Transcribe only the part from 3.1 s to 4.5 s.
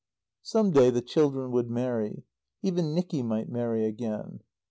might marry again.